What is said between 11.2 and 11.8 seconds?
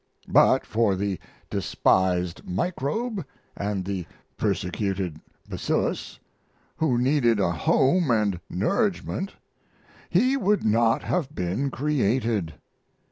been